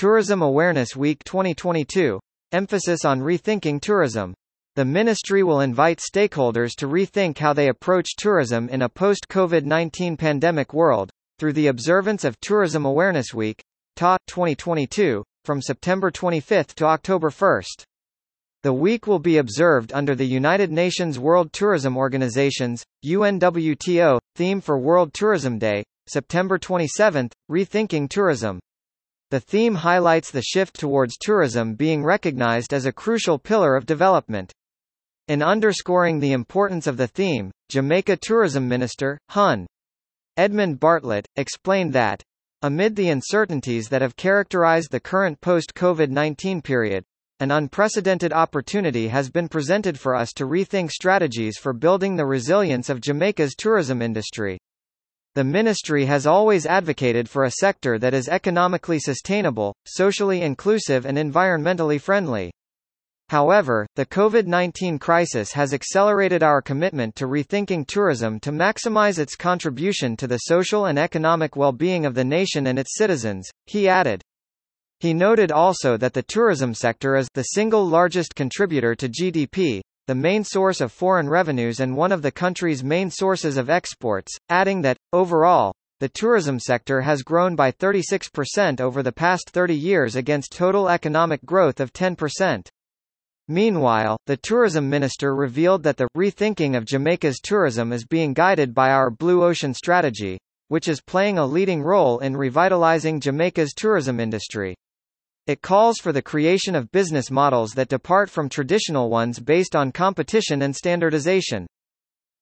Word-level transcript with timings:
Tourism 0.00 0.40
Awareness 0.40 0.96
Week 0.96 1.22
2022. 1.24 2.18
Emphasis 2.52 3.04
on 3.04 3.20
rethinking 3.20 3.82
tourism. 3.82 4.32
The 4.74 4.84
ministry 4.86 5.42
will 5.42 5.60
invite 5.60 6.00
stakeholders 6.00 6.70
to 6.78 6.86
rethink 6.86 7.36
how 7.36 7.52
they 7.52 7.68
approach 7.68 8.16
tourism 8.16 8.70
in 8.70 8.80
a 8.80 8.88
post-COVID-19 8.88 10.18
pandemic 10.18 10.72
world, 10.72 11.10
through 11.38 11.52
the 11.52 11.66
observance 11.66 12.24
of 12.24 12.40
Tourism 12.40 12.86
Awareness 12.86 13.34
Week, 13.34 13.62
TA 13.94 14.16
2022, 14.26 15.22
from 15.44 15.60
September 15.60 16.10
25 16.10 16.74
to 16.76 16.86
October 16.86 17.28
1. 17.28 17.62
The 18.62 18.72
week 18.72 19.06
will 19.06 19.18
be 19.18 19.36
observed 19.36 19.92
under 19.92 20.14
the 20.14 20.24
United 20.24 20.72
Nations 20.72 21.18
World 21.18 21.52
Tourism 21.52 21.98
Organization's, 21.98 22.82
UNWTO, 23.04 24.18
theme 24.34 24.62
for 24.62 24.78
World 24.78 25.12
Tourism 25.12 25.58
Day, 25.58 25.84
September 26.08 26.56
27, 26.56 27.28
Rethinking 27.50 28.08
Tourism. 28.08 28.60
The 29.30 29.38
theme 29.40 29.76
highlights 29.76 30.32
the 30.32 30.42
shift 30.42 30.80
towards 30.80 31.16
tourism 31.16 31.74
being 31.74 32.02
recognized 32.02 32.74
as 32.74 32.84
a 32.84 32.92
crucial 32.92 33.38
pillar 33.38 33.76
of 33.76 33.86
development. 33.86 34.52
In 35.28 35.40
underscoring 35.40 36.18
the 36.18 36.32
importance 36.32 36.88
of 36.88 36.96
the 36.96 37.06
theme, 37.06 37.52
Jamaica 37.68 38.16
Tourism 38.16 38.66
Minister, 38.66 39.18
Hun. 39.28 39.68
Edmund 40.36 40.80
Bartlett, 40.80 41.28
explained 41.36 41.92
that, 41.92 42.24
amid 42.62 42.96
the 42.96 43.10
uncertainties 43.10 43.88
that 43.88 44.02
have 44.02 44.16
characterized 44.16 44.90
the 44.90 44.98
current 44.98 45.40
post-COVID-19 45.40 46.64
period, 46.64 47.04
an 47.38 47.52
unprecedented 47.52 48.32
opportunity 48.32 49.06
has 49.06 49.30
been 49.30 49.48
presented 49.48 49.98
for 49.98 50.16
us 50.16 50.32
to 50.32 50.44
rethink 50.44 50.90
strategies 50.90 51.56
for 51.56 51.72
building 51.72 52.16
the 52.16 52.26
resilience 52.26 52.90
of 52.90 53.00
Jamaica's 53.00 53.54
tourism 53.54 54.02
industry. 54.02 54.58
The 55.34 55.44
ministry 55.44 56.06
has 56.06 56.26
always 56.26 56.66
advocated 56.66 57.28
for 57.28 57.44
a 57.44 57.52
sector 57.52 57.98
that 58.00 58.14
is 58.14 58.28
economically 58.28 58.98
sustainable, 58.98 59.74
socially 59.86 60.42
inclusive 60.42 61.06
and 61.06 61.16
environmentally 61.16 62.00
friendly. 62.00 62.50
However, 63.28 63.86
the 63.94 64.06
COVID-19 64.06 64.98
crisis 64.98 65.52
has 65.52 65.72
accelerated 65.72 66.42
our 66.42 66.60
commitment 66.60 67.14
to 67.14 67.26
rethinking 67.26 67.86
tourism 67.86 68.40
to 68.40 68.50
maximize 68.50 69.20
its 69.20 69.36
contribution 69.36 70.16
to 70.16 70.26
the 70.26 70.38
social 70.38 70.86
and 70.86 70.98
economic 70.98 71.54
well-being 71.54 72.04
of 72.04 72.14
the 72.14 72.24
nation 72.24 72.66
and 72.66 72.76
its 72.76 72.96
citizens, 72.96 73.48
he 73.66 73.88
added. 73.88 74.20
He 74.98 75.14
noted 75.14 75.52
also 75.52 75.96
that 75.96 76.12
the 76.12 76.24
tourism 76.24 76.74
sector 76.74 77.14
is 77.14 77.28
the 77.34 77.44
single 77.44 77.86
largest 77.86 78.34
contributor 78.34 78.96
to 78.96 79.08
GDP, 79.08 79.80
the 80.10 80.14
main 80.16 80.42
source 80.42 80.80
of 80.80 80.90
foreign 80.90 81.28
revenues 81.28 81.78
and 81.78 81.96
one 81.96 82.10
of 82.10 82.20
the 82.20 82.32
country's 82.32 82.82
main 82.82 83.08
sources 83.08 83.56
of 83.56 83.70
exports, 83.70 84.36
adding 84.48 84.82
that, 84.82 84.96
overall, 85.12 85.72
the 86.00 86.08
tourism 86.08 86.58
sector 86.58 87.00
has 87.00 87.22
grown 87.22 87.54
by 87.54 87.70
36% 87.70 88.80
over 88.80 89.04
the 89.04 89.12
past 89.12 89.50
30 89.50 89.72
years 89.72 90.16
against 90.16 90.50
total 90.50 90.88
economic 90.88 91.40
growth 91.44 91.78
of 91.78 91.92
10%. 91.92 92.66
Meanwhile, 93.46 94.16
the 94.26 94.36
tourism 94.36 94.90
minister 94.90 95.36
revealed 95.36 95.84
that 95.84 95.96
the 95.96 96.08
rethinking 96.16 96.76
of 96.76 96.86
Jamaica's 96.86 97.38
tourism 97.38 97.92
is 97.92 98.04
being 98.04 98.32
guided 98.32 98.74
by 98.74 98.90
our 98.90 99.12
Blue 99.12 99.44
Ocean 99.44 99.72
strategy, 99.72 100.40
which 100.66 100.88
is 100.88 101.00
playing 101.00 101.38
a 101.38 101.46
leading 101.46 101.84
role 101.84 102.18
in 102.18 102.36
revitalizing 102.36 103.20
Jamaica's 103.20 103.72
tourism 103.74 104.18
industry. 104.18 104.74
It 105.46 105.62
calls 105.62 105.98
for 105.98 106.12
the 106.12 106.22
creation 106.22 106.74
of 106.74 106.92
business 106.92 107.30
models 107.30 107.72
that 107.72 107.88
depart 107.88 108.30
from 108.30 108.48
traditional 108.48 109.10
ones 109.10 109.38
based 109.38 109.74
on 109.74 109.92
competition 109.92 110.62
and 110.62 110.74
standardization. 110.74 111.66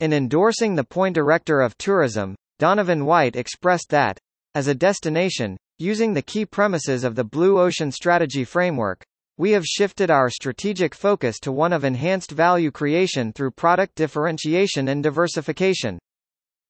In 0.00 0.12
endorsing 0.12 0.74
the 0.74 0.84
point 0.84 1.14
director 1.14 1.60
of 1.60 1.78
tourism, 1.78 2.34
Donovan 2.58 3.04
White 3.04 3.36
expressed 3.36 3.90
that, 3.90 4.18
as 4.54 4.66
a 4.66 4.74
destination, 4.74 5.56
using 5.78 6.14
the 6.14 6.22
key 6.22 6.46
premises 6.46 7.04
of 7.04 7.14
the 7.14 7.24
Blue 7.24 7.60
Ocean 7.60 7.92
Strategy 7.92 8.44
framework, 8.44 9.04
we 9.38 9.50
have 9.50 9.66
shifted 9.66 10.10
our 10.10 10.30
strategic 10.30 10.94
focus 10.94 11.38
to 11.40 11.52
one 11.52 11.74
of 11.74 11.84
enhanced 11.84 12.30
value 12.30 12.70
creation 12.70 13.32
through 13.34 13.50
product 13.50 13.94
differentiation 13.94 14.88
and 14.88 15.02
diversification. 15.02 15.98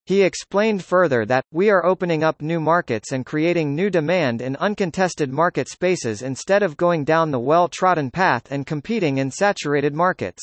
He 0.07 0.21
explained 0.21 0.85
further 0.85 1.25
that, 1.25 1.43
we 1.51 1.69
are 1.69 1.85
opening 1.85 2.23
up 2.23 2.41
new 2.41 2.61
markets 2.61 3.11
and 3.11 3.25
creating 3.25 3.75
new 3.75 3.89
demand 3.89 4.41
in 4.41 4.55
uncontested 4.55 5.33
market 5.33 5.67
spaces 5.67 6.21
instead 6.21 6.63
of 6.63 6.77
going 6.77 7.03
down 7.03 7.29
the 7.29 7.41
well-trodden 7.41 8.11
path 8.11 8.49
and 8.49 8.65
competing 8.65 9.17
in 9.17 9.29
saturated 9.29 9.93
markets. 9.93 10.41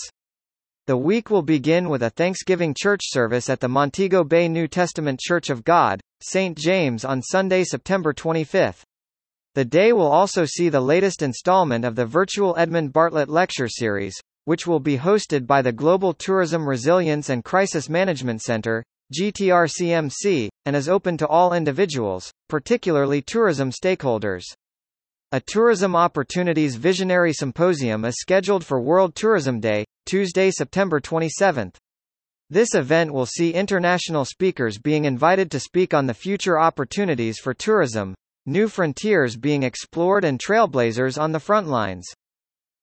The 0.87 0.99
week 0.99 1.31
will 1.31 1.41
begin 1.41 1.89
with 1.89 2.03
a 2.03 2.11
Thanksgiving 2.11 2.75
church 2.79 3.01
service 3.05 3.49
at 3.49 3.61
the 3.61 3.69
Montego 3.71 4.23
Bay 4.23 4.49
New 4.49 4.69
Testament 4.69 5.19
Church 5.19 5.49
of 5.49 5.65
God, 5.65 5.99
St. 6.21 6.59
James 6.59 7.03
on 7.03 7.23
Sunday, 7.23 7.65
September 7.65 8.13
25. 8.13 8.85
The 9.55 9.65
day 9.65 9.95
will 9.95 10.13
also 10.13 10.45
see 10.45 10.69
the 10.69 10.83
latest 10.83 11.23
installment 11.23 11.87
of 11.87 11.97
the 11.97 12.05
virtual 12.05 12.55
Edmund 12.59 12.93
Bartlett 12.93 13.31
Lecture 13.31 13.71
Series, 13.71 14.21
which 14.45 14.67
will 14.67 14.81
be 14.81 14.99
hosted 14.99 15.47
by 15.47 15.63
the 15.63 15.73
Global 15.73 16.13
Tourism 16.13 16.69
Resilience 16.69 17.31
and 17.31 17.43
Crisis 17.43 17.89
Management 17.89 18.43
Center, 18.43 18.85
GTRCMC, 19.19 20.49
and 20.67 20.75
is 20.75 20.89
open 20.89 21.17
to 21.19 21.29
all 21.29 21.55
individuals, 21.55 22.33
particularly 22.49 23.23
tourism 23.23 23.71
stakeholders. 23.71 24.43
A 25.33 25.41
Tourism 25.41 25.95
Opportunities 25.97 26.77
Visionary 26.77 27.33
Symposium 27.33 28.05
is 28.05 28.17
scheduled 28.21 28.65
for 28.65 28.81
World 28.81 29.15
Tourism 29.15 29.61
Day, 29.61 29.85
Tuesday, 30.07 30.51
September 30.51 31.01
27. 31.01 31.73
This 32.51 32.75
event 32.75 33.13
will 33.13 33.27
see 33.27 33.55
international 33.55 34.25
speakers 34.25 34.79
being 34.79 35.07
invited 35.07 35.51
to 35.51 35.61
speak 35.61 35.95
on 35.95 36.07
the 36.07 36.15
future 36.15 36.59
opportunities 36.59 37.39
for 37.39 37.55
tourism, 37.55 38.15
new 38.47 38.69
frontiers 38.69 39.37
being 39.37 39.63
explored 39.63 40.25
and 40.25 40.39
trailblazers 40.39 41.21
on 41.21 41.33
the 41.33 41.41
front 41.41 41.67
lines. 41.67 42.07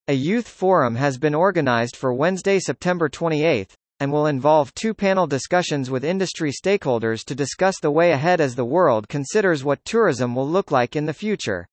A 0.08 0.14
youth 0.14 0.48
forum 0.48 0.96
has 0.96 1.18
been 1.18 1.36
organized 1.36 1.96
for 1.96 2.14
Wednesday, 2.14 2.60
September 2.60 3.08
28, 3.08 3.74
and 4.02 4.12
will 4.12 4.26
involve 4.26 4.74
two 4.74 4.96
panel 4.96 5.28
discussions 5.28 5.92
with 5.92 6.04
industry 6.04 6.52
stakeholders 6.52 7.24
to 7.24 7.36
discuss 7.36 7.80
the 7.80 7.92
way 7.92 8.14
ahead 8.14 8.42
as 8.42 8.56
the 8.56 8.66
world 8.66 9.08
considers 9.08 9.64
what 9.64 9.86
tourism 9.86 10.34
will 10.34 10.50
look 10.50 10.72
like 10.72 10.96
in 10.96 11.06
the 11.06 11.14
future. 11.14 11.68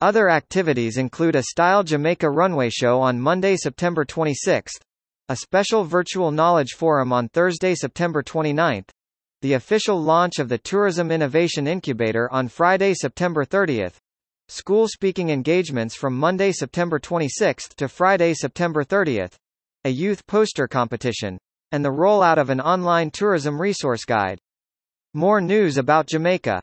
Other 0.00 0.30
activities 0.30 0.98
include 0.98 1.34
a 1.34 1.42
Style 1.42 1.82
Jamaica 1.82 2.30
runway 2.30 2.70
show 2.70 3.00
on 3.00 3.20
Monday, 3.20 3.56
September 3.56 4.04
26, 4.04 4.72
a 5.28 5.34
special 5.34 5.82
virtual 5.82 6.30
knowledge 6.30 6.74
forum 6.76 7.12
on 7.12 7.28
Thursday, 7.28 7.74
September 7.74 8.22
29, 8.22 8.84
the 9.42 9.54
official 9.54 10.00
launch 10.00 10.38
of 10.38 10.48
the 10.48 10.58
Tourism 10.58 11.10
Innovation 11.10 11.66
Incubator 11.66 12.32
on 12.32 12.46
Friday, 12.46 12.94
September 12.94 13.44
30, 13.44 13.88
school 14.46 14.86
speaking 14.86 15.30
engagements 15.30 15.96
from 15.96 16.16
Monday, 16.16 16.52
September 16.52 17.00
26 17.00 17.70
to 17.70 17.88
Friday, 17.88 18.32
September 18.32 18.84
30, 18.84 19.26
a 19.84 19.90
youth 19.90 20.24
poster 20.28 20.68
competition, 20.68 21.36
and 21.72 21.84
the 21.84 21.90
rollout 21.90 22.38
of 22.38 22.50
an 22.50 22.60
online 22.60 23.10
tourism 23.10 23.60
resource 23.60 24.04
guide. 24.04 24.38
More 25.14 25.40
news 25.40 25.76
about 25.76 26.06
Jamaica. 26.06 26.60